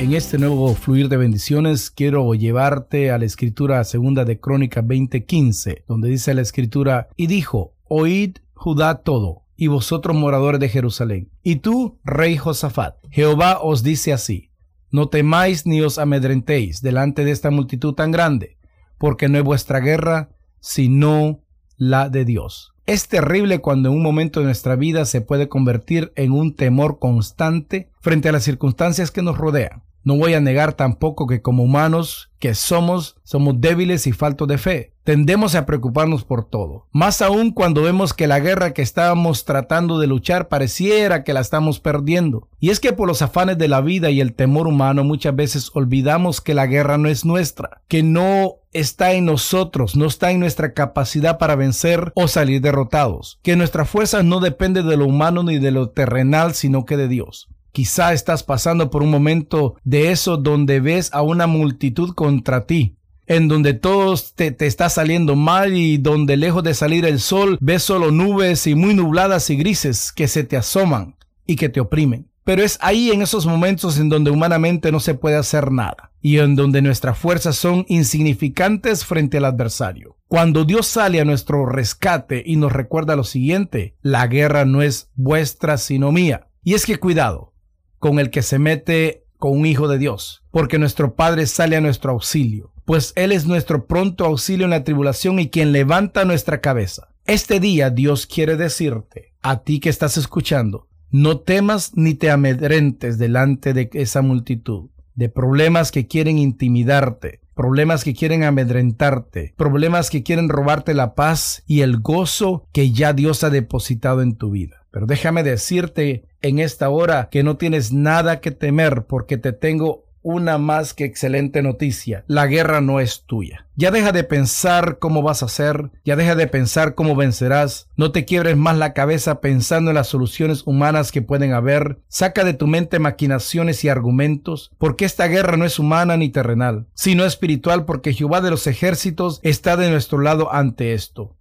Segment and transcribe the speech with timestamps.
[0.00, 5.84] En este nuevo fluir de bendiciones quiero llevarte a la escritura segunda de Crónica 20:15,
[5.86, 11.56] donde dice la escritura, y dijo, oíd Judá todo, y vosotros moradores de Jerusalén, y
[11.56, 14.50] tú, rey Josafat, Jehová os dice así,
[14.90, 18.58] no temáis ni os amedrentéis delante de esta multitud tan grande,
[18.98, 21.44] porque no es vuestra guerra, sino
[21.80, 22.74] la de Dios.
[22.86, 26.98] Es terrible cuando en un momento de nuestra vida se puede convertir en un temor
[26.98, 29.82] constante frente a las circunstancias que nos rodean.
[30.02, 34.58] No voy a negar tampoco que como humanos que somos, somos débiles y faltos de
[34.58, 34.94] fe.
[35.04, 36.86] Tendemos a preocuparnos por todo.
[36.92, 41.40] Más aún cuando vemos que la guerra que estábamos tratando de luchar pareciera que la
[41.40, 42.48] estamos perdiendo.
[42.60, 45.70] Y es que por los afanes de la vida y el temor humano muchas veces
[45.74, 50.40] olvidamos que la guerra no es nuestra, que no está en nosotros, no está en
[50.40, 55.42] nuestra capacidad para vencer o salir derrotados, que nuestra fuerza no depende de lo humano
[55.42, 57.48] ni de lo terrenal, sino que de Dios.
[57.72, 62.96] Quizá estás pasando por un momento de eso donde ves a una multitud contra ti,
[63.26, 67.58] en donde todo te, te, está saliendo mal y donde lejos de salir el sol
[67.60, 71.80] ves solo nubes y muy nubladas y grises que se te asoman y que te
[71.80, 72.28] oprimen.
[72.42, 76.38] Pero es ahí en esos momentos en donde humanamente no se puede hacer nada y
[76.38, 80.16] en donde nuestras fuerzas son insignificantes frente al adversario.
[80.28, 85.10] Cuando Dios sale a nuestro rescate y nos recuerda lo siguiente, la guerra no es
[85.14, 86.48] vuestra sino mía.
[86.62, 87.54] Y es que cuidado,
[87.98, 91.80] con el que se mete con un hijo de Dios, porque nuestro Padre sale a
[91.80, 96.60] nuestro auxilio, pues Él es nuestro pronto auxilio en la tribulación y quien levanta nuestra
[96.60, 97.08] cabeza.
[97.26, 103.18] Este día Dios quiere decirte, a ti que estás escuchando, no temas ni te amedrentes
[103.18, 110.22] delante de esa multitud de problemas que quieren intimidarte, problemas que quieren amedrentarte, problemas que
[110.22, 114.86] quieren robarte la paz y el gozo que ya Dios ha depositado en tu vida.
[114.90, 120.04] Pero déjame decirte en esta hora que no tienes nada que temer porque te tengo
[120.22, 122.24] una más que excelente noticia.
[122.26, 123.66] La guerra no es tuya.
[123.76, 128.12] Ya deja de pensar cómo vas a hacer, ya deja de pensar cómo vencerás, no
[128.12, 132.52] te quiebres más la cabeza pensando en las soluciones humanas que pueden haber, saca de
[132.52, 137.86] tu mente maquinaciones y argumentos, porque esta guerra no es humana ni terrenal, sino espiritual
[137.86, 141.36] porque Jehová de los ejércitos está de nuestro lado ante esto.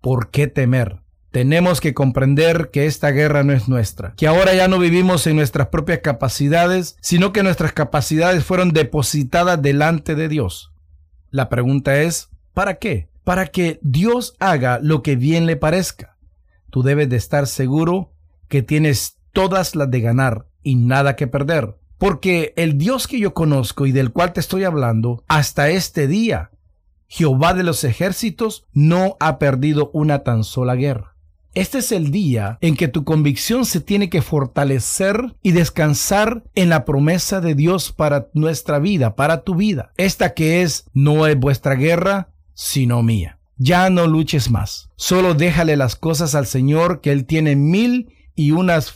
[0.00, 1.00] ¿Por qué temer?
[1.38, 5.36] Tenemos que comprender que esta guerra no es nuestra, que ahora ya no vivimos en
[5.36, 10.72] nuestras propias capacidades, sino que nuestras capacidades fueron depositadas delante de Dios.
[11.30, 13.06] La pregunta es, ¿para qué?
[13.22, 16.16] Para que Dios haga lo que bien le parezca.
[16.70, 18.10] Tú debes de estar seguro
[18.48, 21.76] que tienes todas las de ganar y nada que perder.
[21.98, 26.50] Porque el Dios que yo conozco y del cual te estoy hablando, hasta este día,
[27.06, 31.14] Jehová de los ejércitos no ha perdido una tan sola guerra.
[31.58, 36.68] Este es el día en que tu convicción se tiene que fortalecer y descansar en
[36.68, 39.90] la promesa de Dios para nuestra vida, para tu vida.
[39.96, 43.40] Esta que es, no es vuestra guerra, sino mía.
[43.56, 44.90] Ya no luches más.
[44.94, 48.94] Solo déjale las cosas al Señor que Él tiene mil y unas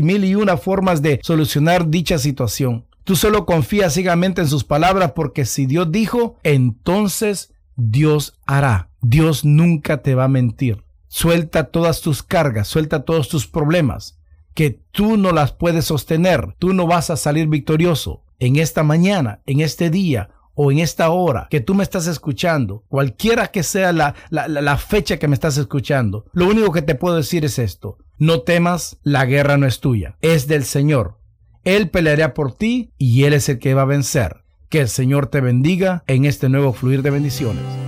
[0.00, 2.86] mil y una formas de solucionar dicha situación.
[3.04, 8.88] Tú solo confía ciegamente en sus palabras porque si Dios dijo, entonces Dios hará.
[9.02, 10.87] Dios nunca te va a mentir.
[11.08, 14.18] Suelta todas tus cargas, suelta todos tus problemas,
[14.54, 18.24] que tú no las puedes sostener, tú no vas a salir victorioso.
[18.38, 22.84] En esta mañana, en este día o en esta hora que tú me estás escuchando,
[22.88, 27.16] cualquiera que sea la, la, fecha que me estás escuchando, lo único que te puedo
[27.16, 27.98] decir es esto.
[28.18, 31.18] No temas, la guerra no es tuya, es del Señor.
[31.64, 34.44] Él peleará por ti y Él es el que va a vencer.
[34.68, 37.87] Que el Señor te bendiga en este nuevo fluir de bendiciones.